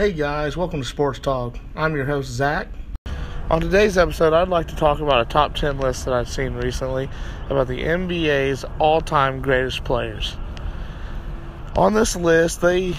[0.00, 1.58] Hey guys, welcome to Sports Talk.
[1.76, 2.68] I'm your host, Zach.
[3.50, 6.54] On today's episode, I'd like to talk about a top 10 list that I've seen
[6.54, 7.10] recently
[7.50, 10.38] about the NBA's all time greatest players.
[11.76, 12.94] On this list, they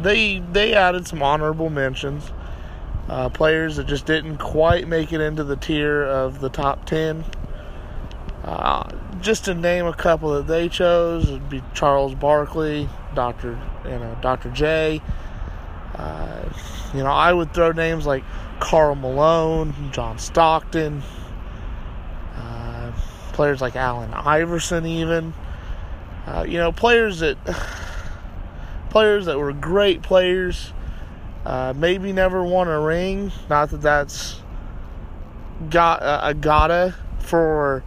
[0.00, 2.32] they they added some honorable mentions.
[3.08, 7.24] Uh, players that just didn't quite make it into the tier of the top 10.
[8.42, 8.90] Uh,
[9.20, 13.56] just to name a couple that they chose, would be Charles Barkley, Dr.
[13.84, 14.50] You know, Dr.
[14.50, 15.00] J,
[15.96, 16.48] uh,
[16.94, 18.24] you know, I would throw names like
[18.60, 21.02] Karl Malone, John Stockton,
[22.34, 22.92] uh,
[23.32, 25.34] players like Allen Iverson, even.
[26.26, 27.36] Uh, you know, players that
[28.90, 30.72] players that were great players,
[31.44, 33.30] uh, maybe never won a ring.
[33.48, 34.40] Not that that's
[35.70, 37.82] got uh, a gotta for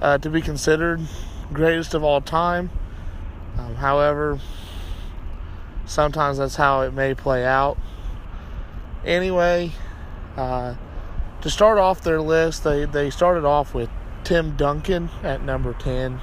[0.00, 1.00] uh, to be considered
[1.52, 2.70] greatest of all time.
[3.58, 4.38] Um, however,
[5.88, 7.78] Sometimes that's how it may play out.
[9.04, 9.72] Anyway,
[10.36, 10.74] uh,
[11.40, 13.88] to start off their list, they, they started off with
[14.22, 16.20] Tim Duncan at number 10.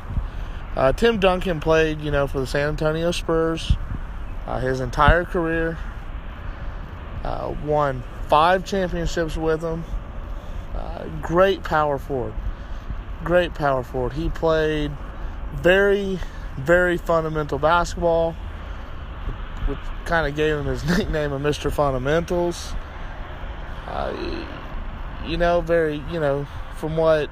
[0.75, 3.75] Uh, Tim Duncan played, you know, for the San Antonio Spurs
[4.45, 5.77] uh, his entire career.
[7.23, 9.83] Uh, won five championships with them.
[10.75, 12.33] Uh, great power forward.
[13.23, 14.13] Great power forward.
[14.13, 14.91] He played
[15.55, 16.19] very,
[16.57, 18.35] very fundamental basketball
[19.67, 21.71] which kind of gave him his nickname of Mr.
[21.71, 22.73] Fundamentals.
[23.87, 24.45] Uh,
[25.25, 26.45] you know, very, you know,
[26.77, 27.29] from what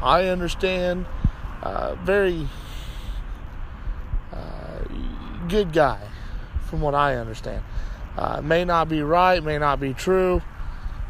[0.00, 1.06] I understand,
[1.62, 2.48] uh, very
[4.32, 4.84] uh,
[5.48, 6.00] good guy,
[6.66, 7.62] from what I understand.
[8.16, 10.42] Uh, may not be right, may not be true.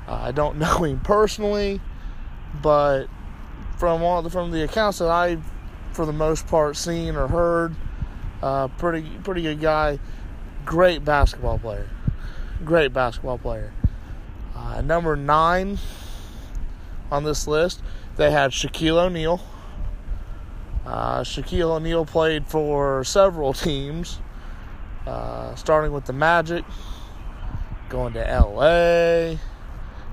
[0.07, 1.81] Uh, I don't know him personally,
[2.63, 3.07] but
[3.79, 5.43] from all the, from the accounts that I've,
[5.93, 7.75] for the most part, seen or heard,
[8.43, 9.99] uh, pretty pretty good guy
[10.65, 11.89] great basketball player.
[12.65, 13.73] Great basketball player.
[14.55, 15.79] Uh, number nine
[17.11, 17.83] on this list,
[18.17, 19.41] they had Shaquille O'Neal.
[20.85, 24.21] Uh, Shaquille O'Neal played for several teams,
[25.07, 26.65] uh, starting with the Magic,
[27.89, 29.37] going to LA,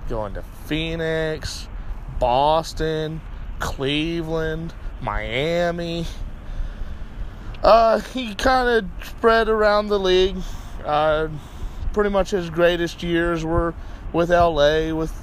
[0.10, 1.68] going to Phoenix,
[2.20, 3.22] Boston,
[3.60, 6.06] Cleveland, Miami.
[7.64, 10.38] Uh, he kind of spread around the league.
[10.86, 11.28] Uh,
[11.94, 13.74] pretty much his greatest years were
[14.14, 15.14] with LA, with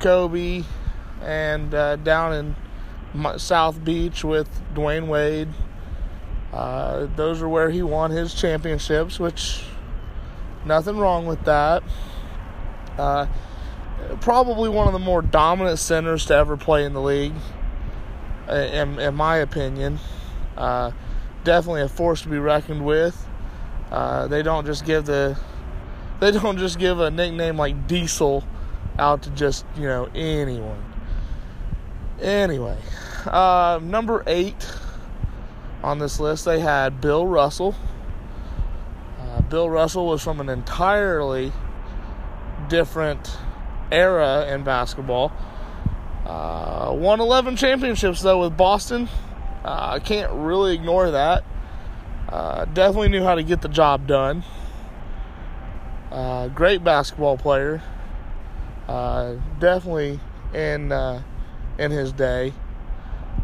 [0.00, 0.64] Kobe,
[1.22, 2.32] and uh, down
[3.14, 5.48] in South Beach with Dwyane Wade.
[6.52, 9.62] Uh, those are where he won his championships, which
[10.64, 11.82] nothing wrong with that.
[12.96, 13.26] Uh,
[14.20, 17.34] probably one of the more dominant centers to ever play in the league,
[18.48, 19.98] in, in my opinion.
[20.56, 20.92] Uh,
[21.46, 23.26] definitely a force to be reckoned with.
[23.90, 25.38] Uh, they don't just give the
[26.20, 28.44] they don't just give a nickname like Diesel
[28.98, 30.82] out to just you know anyone.
[32.20, 32.76] Anyway,
[33.26, 34.70] uh, number eight
[35.82, 37.74] on this list they had Bill Russell.
[39.20, 41.52] Uh, Bill Russell was from an entirely
[42.68, 43.38] different
[43.92, 45.30] era in basketball.
[46.24, 49.08] Uh, won 11 championships though with Boston
[49.66, 51.44] I can't really ignore that.
[52.28, 54.44] Uh, definitely knew how to get the job done.
[56.10, 57.82] Uh, great basketball player.
[58.88, 60.20] Uh, definitely
[60.54, 61.22] in uh,
[61.78, 62.52] in his day.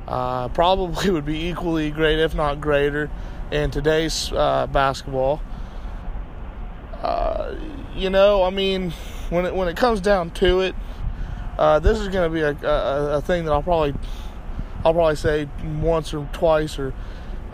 [0.07, 3.11] Uh, probably would be equally great, if not greater,
[3.51, 5.41] in today's basketball.
[7.95, 8.93] you know, I mean,
[9.31, 10.75] when it when it comes down to it,
[11.83, 13.95] this is going to be a, a, a thing that I'll probably
[14.85, 15.49] I'll probably say
[15.81, 16.93] once or twice, or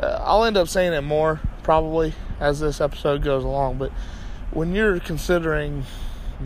[0.01, 3.79] uh, I'll end up saying it more probably as this episode goes along.
[3.79, 3.93] But
[4.51, 5.85] when you're considering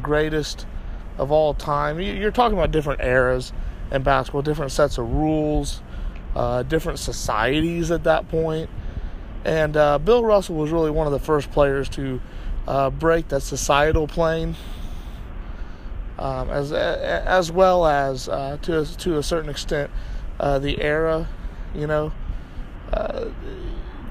[0.00, 0.66] greatest
[1.18, 3.52] of all time, you're talking about different eras
[3.92, 5.82] in basketball, different sets of rules,
[6.34, 8.68] uh, different societies at that point.
[9.44, 12.20] And uh, Bill Russell was really one of the first players to
[12.66, 14.56] uh, break that societal plane,
[16.18, 19.90] um, as as well as uh, to to a certain extent
[20.40, 21.28] uh, the era,
[21.74, 22.12] you know.
[22.92, 23.30] Uh,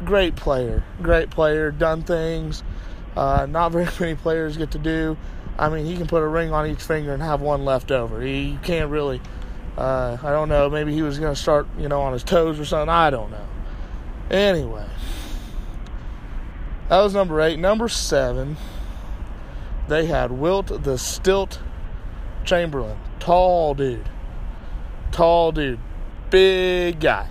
[0.06, 2.64] great player, great player, done things
[3.16, 5.18] uh, not very many players get to do.
[5.58, 8.22] I mean, he can put a ring on each finger and have one left over.
[8.22, 9.22] He can't really.
[9.78, 10.70] Uh, I don't know.
[10.70, 12.90] Maybe he was going to start, you know, on his toes or something.
[12.90, 13.48] I don't know.
[14.30, 14.86] Anyway,
[16.90, 17.60] that was number eight.
[17.60, 18.58] Number seven,
[19.88, 21.60] they had Wilt the Stilt
[22.44, 22.98] Chamberlain.
[23.20, 24.10] Tall dude.
[25.12, 25.80] Tall dude
[26.32, 27.28] big guy.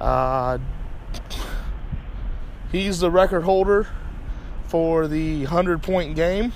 [0.00, 0.58] Uh,
[2.72, 3.86] he's the record holder
[4.66, 6.52] for the 100 point game.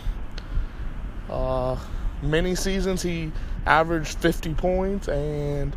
[1.28, 1.76] Uh,
[2.22, 3.32] many seasons he
[3.66, 5.76] averaged 50 points and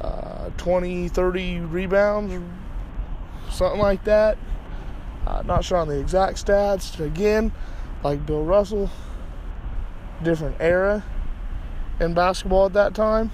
[0.00, 2.32] uh, 20, 30 rebounds,
[3.50, 4.38] something like that.
[5.26, 7.00] Uh, not sure on the exact stats.
[7.00, 7.50] Again,
[8.04, 8.88] like Bill Russell,
[10.22, 11.02] different era
[11.98, 13.32] in basketball at that time.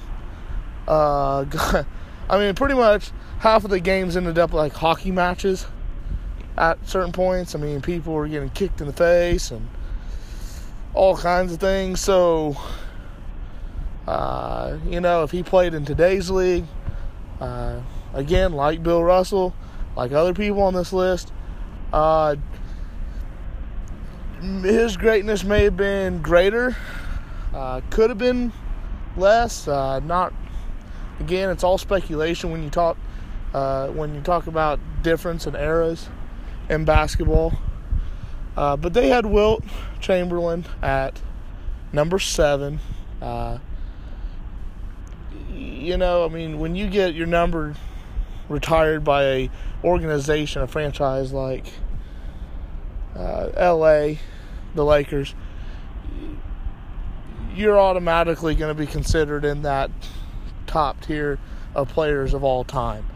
[0.86, 1.44] Uh,
[2.28, 5.66] I mean, pretty much half of the games ended up like hockey matches
[6.56, 7.54] at certain points.
[7.54, 9.68] I mean, people were getting kicked in the face and
[10.94, 12.00] all kinds of things.
[12.00, 12.56] So,
[14.06, 16.64] uh, you know, if he played in today's league,
[17.40, 17.80] uh,
[18.14, 19.54] again, like Bill Russell,
[19.96, 21.32] like other people on this list,
[21.92, 22.36] uh,
[24.40, 26.76] his greatness may have been greater,
[27.54, 28.52] uh, could have been
[29.16, 29.68] less.
[29.68, 30.32] Uh, not
[31.20, 32.96] again, it's all speculation when you talk
[33.54, 36.08] uh, when you talk about difference in eras
[36.68, 37.52] in basketball.
[38.56, 39.64] Uh, but they had Wilt
[40.00, 41.20] Chamberlain at
[41.92, 42.80] number seven.
[43.20, 43.58] Uh,
[45.52, 47.74] you know, I mean, when you get your number
[48.48, 49.50] retired by a
[49.82, 51.66] organization, a franchise like
[53.16, 54.18] uh, L.A.,
[54.74, 55.34] the Lakers,
[57.54, 59.90] you're automatically going to be considered in that
[60.72, 61.38] top tier
[61.74, 63.06] of players of all time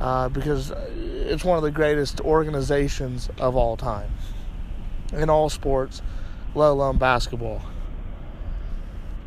[0.00, 4.10] uh, because it's one of the greatest organizations of all time
[5.12, 6.02] in all sports,
[6.56, 7.62] let alone basketball.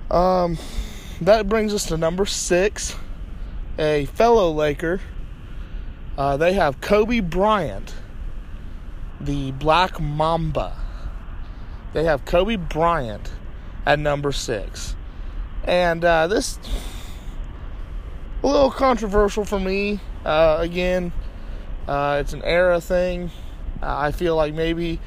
[0.10, 0.58] Um,
[1.22, 2.96] that brings us to number six,
[3.80, 5.00] a fellow Laker.
[6.18, 7.96] Uh, they have Kobe Bryant,
[9.22, 10.76] the Black Mamba.
[11.94, 13.32] They have Kobe Bryant
[13.86, 14.96] at number six.
[15.64, 16.60] And uh, this
[18.44, 20.00] a little controversial for me.
[20.26, 21.12] Uh, again,
[21.88, 23.32] uh, it's an era thing.
[23.82, 25.00] Uh, I feel like maybe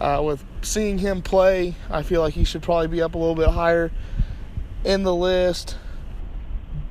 [0.00, 3.34] uh, with seeing him play, I feel like he should probably be up a little
[3.34, 3.90] bit higher
[4.84, 5.76] in the list.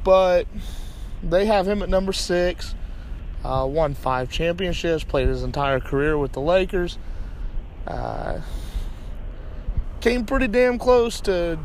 [0.03, 0.47] But
[1.23, 2.75] they have him at number six.
[3.43, 6.97] Uh, won five championships, played his entire career with the Lakers.
[7.85, 8.41] Uh,
[10.01, 11.59] came pretty damn close to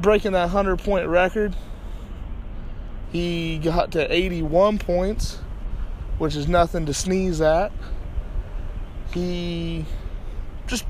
[0.00, 1.54] breaking that 100 point record.
[3.12, 5.38] He got to 81 points,
[6.18, 7.72] which is nothing to sneeze at.
[9.12, 9.84] He
[10.66, 10.84] just,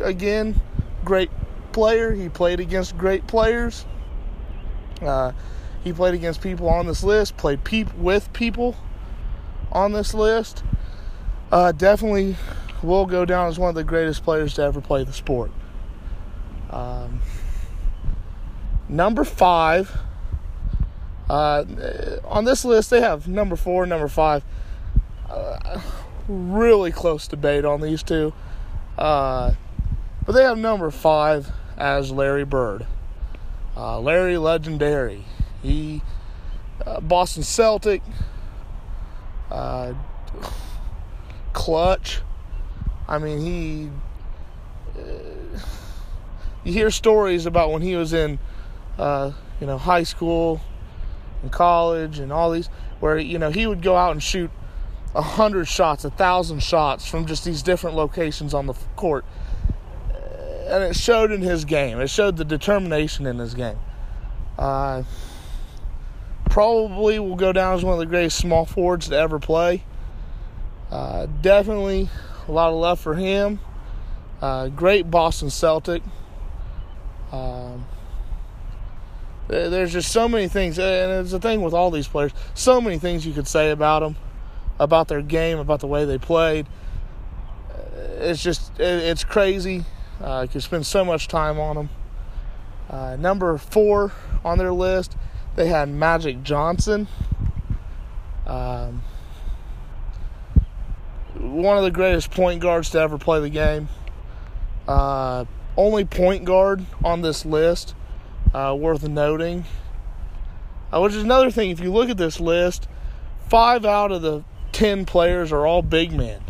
[0.00, 0.60] again,
[1.04, 1.30] great
[1.72, 2.12] player.
[2.12, 3.86] He played against great players.
[5.00, 5.32] Uh,
[5.84, 8.76] he played against people on this list, played peop- with people
[9.72, 10.64] on this list.
[11.52, 12.36] Uh, definitely
[12.82, 15.50] will go down as one of the greatest players to ever play the sport.
[16.70, 17.20] Um,
[18.90, 19.96] number five
[21.30, 21.64] uh,
[22.24, 24.42] on this list, they have number four, number five.
[25.28, 25.80] Uh,
[26.26, 28.32] really close debate on these two.
[28.98, 29.52] Uh,
[30.26, 32.84] but they have number five as Larry Bird.
[33.76, 35.24] Uh, Larry Legendary.
[35.62, 36.02] He,
[36.84, 38.02] uh, Boston Celtic,
[39.52, 39.94] uh,
[41.52, 42.22] clutch.
[43.06, 43.90] I mean, he.
[46.64, 48.40] you hear stories about when he was in,
[49.60, 50.60] you know, high school
[51.42, 52.68] and college and all these
[53.00, 54.50] where you know he would go out and shoot
[55.14, 59.24] a hundred shots, a thousand shots from just these different locations on the court,
[60.68, 62.00] and it showed in his game.
[62.00, 63.78] It showed the determination in his game.
[64.56, 65.02] Uh,
[66.48, 69.82] probably will go down as one of the greatest small forwards to ever play.
[70.90, 72.08] Uh, definitely
[72.46, 73.58] a lot of love for him.
[74.40, 76.02] Uh, great Boston Celtic.
[77.32, 77.86] Um,
[79.50, 82.32] there's just so many things, and it's the thing with all these players.
[82.54, 84.16] So many things you could say about them,
[84.78, 86.66] about their game, about the way they played.
[88.18, 89.84] It's just it's crazy.
[90.20, 91.88] Uh, you spend so much time on them.
[92.88, 94.12] Uh, number four
[94.44, 95.16] on their list,
[95.56, 97.08] they had Magic Johnson.
[98.46, 99.02] Um,
[101.34, 103.88] one of the greatest point guards to ever play the game.
[104.86, 105.44] Uh,
[105.76, 107.94] only point guard on this list
[108.54, 109.64] uh, worth noting.
[110.92, 112.88] Uh, which is another thing, if you look at this list,
[113.48, 114.42] five out of the
[114.72, 116.42] ten players are all big men,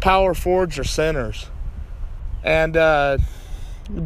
[0.00, 1.50] power forwards or centers,
[2.42, 3.18] and uh,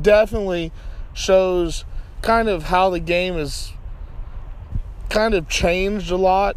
[0.01, 0.73] definitely
[1.13, 1.85] shows
[2.23, 3.73] kind of how the game is
[5.09, 6.57] kind of changed a lot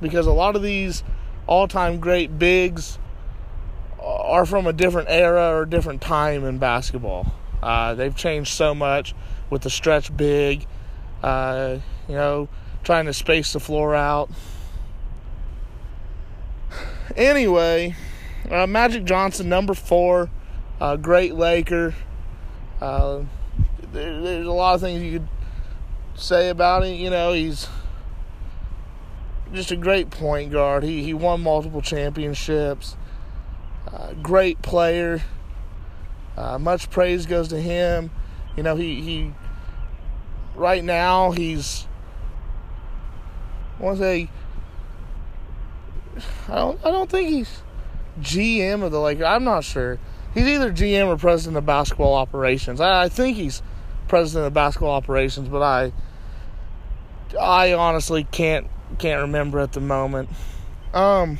[0.00, 1.04] because a lot of these
[1.46, 2.98] all-time great bigs
[4.02, 7.32] are from a different era or different time in basketball.
[7.62, 9.14] Uh, they've changed so much
[9.52, 10.64] with the stretch big,
[11.22, 11.76] uh,
[12.08, 12.48] you know,
[12.82, 14.30] trying to space the floor out.
[17.16, 17.94] anyway,
[18.50, 20.30] uh, Magic Johnson, number four,
[20.80, 21.94] uh, great Laker.
[22.80, 23.24] Uh,
[23.92, 25.28] there, there's a lot of things you could
[26.14, 26.94] say about him.
[26.94, 27.68] You know, he's
[29.52, 30.82] just a great point guard.
[30.82, 32.96] He he won multiple championships.
[33.86, 35.20] Uh, great player.
[36.38, 38.10] Uh, much praise goes to him.
[38.56, 39.34] You know, he he
[40.54, 41.86] right now he's
[43.78, 44.30] I want to say
[46.48, 47.62] I don't I don't think he's
[48.20, 49.24] GM of the Lakers.
[49.24, 49.98] I'm not sure.
[50.34, 52.80] He's either GM or president of basketball operations.
[52.80, 53.62] I, I think he's
[54.08, 55.92] president of basketball operations, but I
[57.40, 58.68] I honestly can't
[58.98, 60.28] can't remember at the moment.
[60.92, 61.38] Um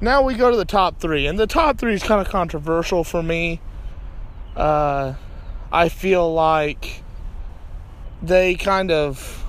[0.00, 3.02] now we go to the top three, and the top three is kind of controversial
[3.02, 3.60] for me.
[4.54, 5.14] Uh,
[5.72, 7.02] I feel like
[8.22, 9.44] they kind of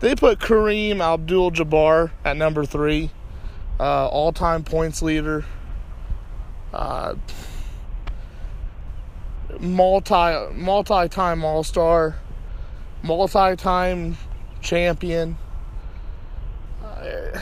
[0.00, 3.10] they put Kareem Abdul-Jabbar at number three,
[3.80, 5.44] uh, all-time points leader,
[6.72, 7.14] uh,
[9.60, 12.16] multi multi-time All-Star,
[13.02, 14.16] multi-time
[14.60, 15.38] champion.
[16.82, 17.40] Uh,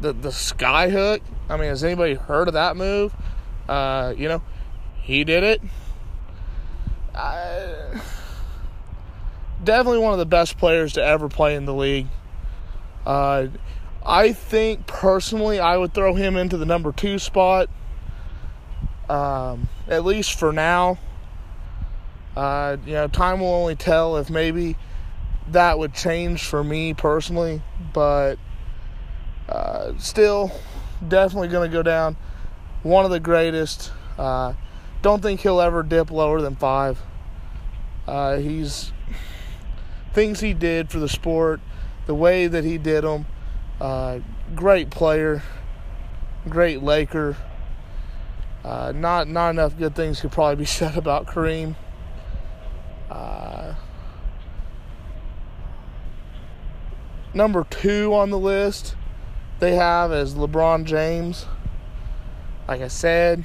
[0.00, 1.22] the the sky hook.
[1.48, 3.14] I mean, has anybody heard of that move?
[3.68, 4.42] Uh, you know,
[5.02, 5.60] he did it.
[9.62, 12.06] Definitely one of the best players to ever play in the league.
[13.04, 13.48] Uh,
[14.04, 17.68] I think personally, I would throw him into the number two spot,
[19.08, 20.98] um, at least for now.
[22.36, 24.76] Uh, you know, time will only tell if maybe
[25.48, 27.60] that would change for me personally,
[27.92, 28.36] but
[29.48, 30.52] uh, still,
[31.06, 32.16] definitely going to go down.
[32.82, 33.92] One of the greatest.
[34.16, 34.54] Uh,
[35.02, 37.00] don't think he'll ever dip lower than five.
[38.06, 38.92] Uh, he's
[40.12, 41.60] things he did for the sport,
[42.06, 43.26] the way that he did them.
[43.80, 44.18] Uh,
[44.54, 45.42] great player,
[46.48, 47.36] great Laker.
[48.64, 51.76] Uh, not not enough good things could probably be said about Kareem.
[53.10, 53.74] Uh,
[57.32, 58.94] number two on the list
[59.60, 61.46] they have is LeBron James.
[62.68, 63.44] Like I said,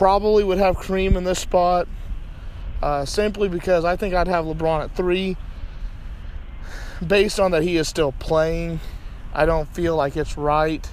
[0.00, 1.86] probably would have Kareem in this spot
[2.82, 5.36] uh, simply because I think I'd have LeBron at three.
[7.06, 8.80] Based on that he is still playing,
[9.34, 10.88] I don't feel like it's right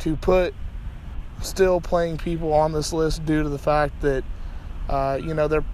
[0.00, 0.54] to put
[1.40, 4.24] still playing people on this list due to the fact that
[4.88, 5.64] uh, you know they're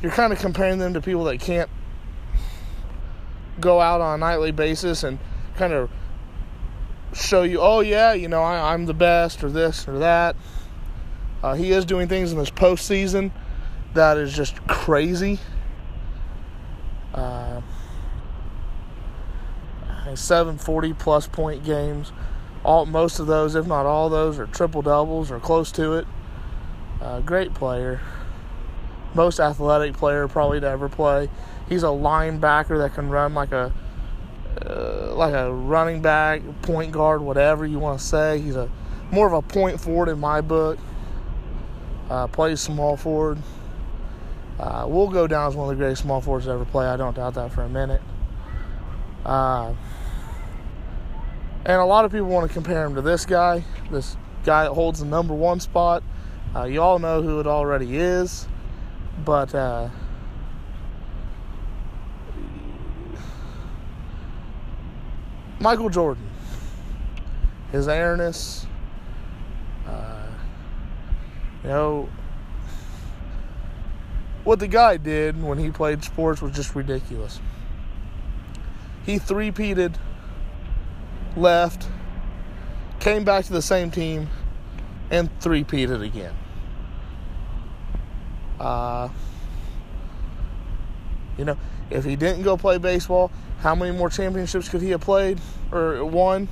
[0.00, 1.70] you're kind of comparing them to people that can't
[3.58, 5.18] go out on a nightly basis and
[5.56, 5.90] kind of
[7.12, 10.36] show you, oh yeah, you know I, am the best or this or that.
[11.44, 13.30] Uh, he is doing things in this postseason
[13.92, 15.38] that is just crazy.
[17.12, 17.60] Uh,
[20.14, 22.12] 740 plus point games.
[22.64, 26.06] All most of those, if not all those, are triple doubles or close to it.
[27.02, 28.00] Uh, great player.
[29.12, 31.28] Most athletic player probably to ever play.
[31.68, 33.70] He's a linebacker that can run like a
[34.64, 38.40] uh, like a running back, point guard, whatever you want to say.
[38.40, 38.70] He's a
[39.10, 40.78] more of a point forward in my book.
[42.10, 43.38] Uh, plays small forward.
[44.58, 46.86] Uh, will go down as one of the greatest small forwards to ever play.
[46.86, 48.02] I don't doubt that for a minute.
[49.24, 49.74] Uh,
[51.66, 54.72] and a lot of people want to compare him to this guy, this guy that
[54.72, 56.02] holds the number one spot.
[56.54, 58.46] Uh, you all know who it already is,
[59.24, 59.88] but uh,
[65.58, 66.28] Michael Jordan,
[67.72, 68.66] his airness,
[71.64, 72.08] you know
[74.44, 77.40] what the guy did when he played sports was just ridiculous.
[79.04, 79.94] He three-peated,
[81.36, 81.88] left,
[83.00, 84.28] came back to the same team,
[85.10, 86.34] and three-peated again.
[88.60, 89.08] Uh,
[91.38, 91.56] you know,
[91.90, 93.30] if he didn't go play baseball,
[93.60, 95.40] how many more championships could he have played
[95.72, 96.48] or won?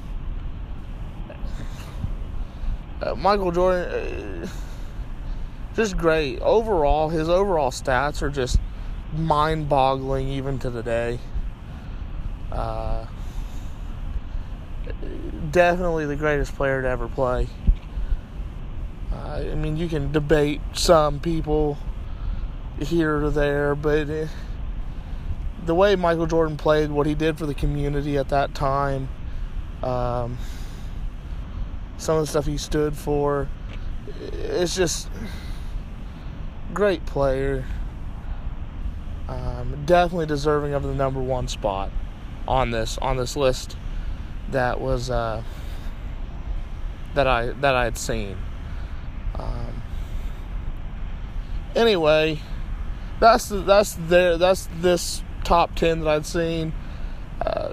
[3.02, 4.45] Uh, Michael Jordan.
[4.45, 4.49] Uh,
[5.75, 6.41] just great.
[6.41, 8.59] Overall, his overall stats are just
[9.14, 11.19] mind boggling even to the day.
[12.50, 13.07] Uh,
[15.50, 17.49] definitely the greatest player to ever play.
[19.12, 21.79] Uh, I mean, you can debate some people
[22.81, 24.29] here or there, but it,
[25.64, 29.09] the way Michael Jordan played, what he did for the community at that time,
[29.83, 30.38] um,
[31.99, 33.49] some of the stuff he stood for,
[34.33, 35.09] it's just
[36.75, 37.64] great player.
[39.29, 41.91] Um, definitely deserving of the number one spot.
[42.47, 43.76] on this on this list
[44.50, 45.43] that was uh,
[47.14, 48.37] that I that I had seen.
[49.38, 49.83] Um,
[51.75, 52.41] anyway,
[53.21, 56.73] that's that's there that's this top ten that I'd seen.
[57.41, 57.73] Uh,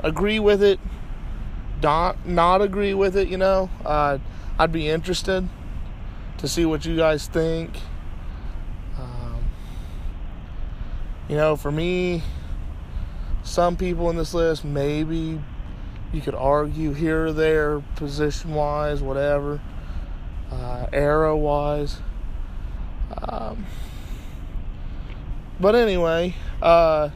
[0.00, 0.80] agree with it,
[1.82, 3.28] not not agree with it.
[3.28, 4.18] You know, uh,
[4.58, 5.48] I'd be interested
[6.38, 7.76] to see what you guys think.
[8.98, 9.44] Um,
[11.30, 12.24] you know, for me,
[13.44, 15.40] some people in this list maybe
[16.12, 19.60] you could argue here or there, position wise, whatever,
[20.50, 21.98] uh, era wise.
[23.16, 23.64] Um,
[25.60, 27.10] but anyway, uh,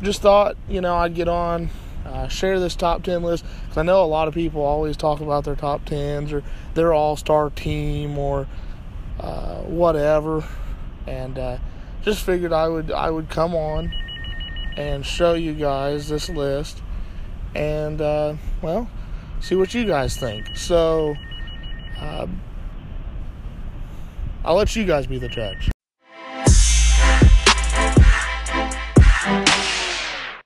[0.00, 1.68] just thought, you know, I'd get on,
[2.06, 5.20] uh, share this top 10 list because I know a lot of people always talk
[5.20, 6.42] about their top 10s or
[6.72, 8.46] their all star team or
[9.20, 10.42] uh, whatever.
[11.06, 11.58] And uh,
[12.04, 13.92] just figured I would I would come on
[14.76, 16.82] and show you guys this list
[17.54, 18.88] and uh, well
[19.40, 20.56] see what you guys think.
[20.56, 21.14] So
[21.98, 22.26] uh,
[24.44, 25.73] i'll let you guys be the judge